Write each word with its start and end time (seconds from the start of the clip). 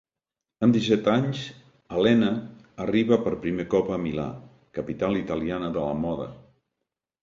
Amb 0.67 0.75
disset 0.77 1.09
anys, 1.15 1.41
Alena, 1.99 2.31
arriba 2.87 3.21
per 3.29 3.37
primer 3.47 3.69
cop 3.77 3.95
a 3.99 4.03
Milà, 4.09 4.29
capital 4.83 5.23
italiana 5.25 5.75
de 5.81 5.89
la 5.89 5.99
moda. 6.05 6.33